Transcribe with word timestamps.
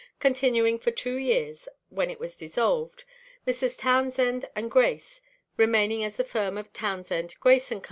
continuing 0.19 0.79
for 0.79 0.89
two 0.89 1.15
years, 1.15 1.69
when 1.89 2.09
it 2.09 2.19
was 2.19 2.35
dissolved, 2.35 3.03
Messrs. 3.45 3.77
Townsend 3.77 4.45
and 4.55 4.71
Grace 4.71 5.21
remaining 5.57 6.03
as 6.03 6.15
the 6.17 6.23
firm 6.23 6.57
of 6.57 6.73
Townsend, 6.73 7.35
Grace 7.39 7.69
& 7.69 7.69
Co. 7.69 7.79